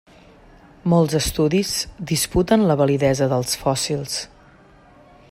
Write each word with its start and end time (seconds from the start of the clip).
Molts 0.93 1.17
estudis 1.19 1.73
disputen 2.13 2.65
la 2.71 2.77
validesa 2.79 3.27
dels 3.35 3.53
fòssils. 3.65 4.17